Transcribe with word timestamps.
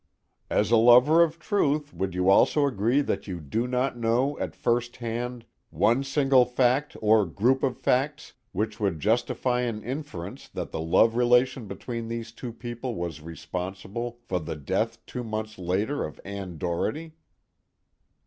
"As 0.49 0.71
a 0.71 0.77
lover 0.77 1.21
of 1.21 1.37
truth, 1.37 1.93
would 1.93 2.15
you 2.15 2.27
also 2.31 2.65
agree 2.65 3.01
that 3.01 3.27
you 3.27 3.39
do 3.39 3.67
not 3.67 3.99
know, 3.99 4.35
at 4.39 4.55
first 4.55 4.95
hand, 4.95 5.45
one 5.69 6.03
single 6.03 6.43
fact, 6.43 6.97
or 7.03 7.23
group 7.23 7.61
of 7.61 7.77
facts, 7.77 8.33
which 8.51 8.79
would 8.79 8.99
justify 8.99 9.61
an 9.61 9.83
inference 9.83 10.47
that 10.47 10.71
the 10.71 10.81
love 10.81 11.15
relation 11.15 11.67
between 11.67 12.07
these 12.07 12.31
two 12.31 12.51
people 12.51 12.95
was 12.95 13.21
responsible 13.21 14.17
for 14.23 14.39
the 14.39 14.55
death 14.55 15.05
two 15.05 15.23
months 15.23 15.59
later 15.59 16.03
of 16.03 16.19
Ann 16.25 16.57
Doherty?" 16.57 17.13